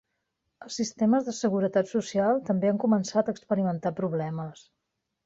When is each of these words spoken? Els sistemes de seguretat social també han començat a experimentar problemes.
Els 0.67 0.77
sistemes 0.79 1.27
de 1.27 1.33
seguretat 1.39 1.91
social 1.91 2.41
també 2.47 2.71
han 2.71 2.79
començat 2.85 3.29
a 3.33 3.37
experimentar 3.39 3.93
problemes. 4.01 4.65